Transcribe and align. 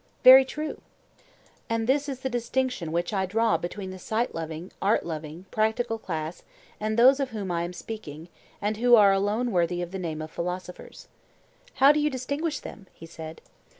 Very 0.23 0.43
true. 0.45 0.81
And 1.69 1.85
this 1.85 2.09
is 2.09 2.21
the 2.21 2.27
distinction 2.29 2.91
which 2.91 3.13
I 3.13 3.27
draw 3.27 3.55
between 3.59 3.91
the 3.91 3.99
sight 3.99 4.33
loving, 4.33 4.71
art 4.81 5.05
loving, 5.05 5.45
practical 5.51 5.99
class 5.99 6.41
and 6.79 6.97
those 6.97 7.19
of 7.19 7.29
whom 7.29 7.51
I 7.51 7.61
am 7.65 7.73
speaking, 7.73 8.27
and 8.63 8.77
who 8.77 8.95
are 8.95 9.11
alone 9.13 9.51
worthy 9.51 9.79
of 9.79 9.91
the 9.91 9.99
name 9.99 10.19
of 10.23 10.31
philosophers. 10.31 11.07
How 11.75 11.91
do 11.91 11.99
you 11.99 12.09
distinguish 12.09 12.61
them? 12.61 12.87
he 12.95 13.05
said. 13.05 13.41